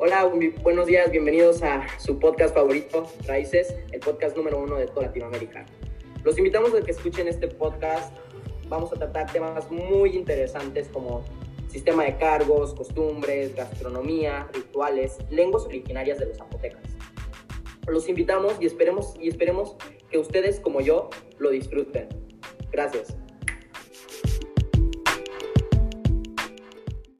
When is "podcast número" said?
3.98-4.62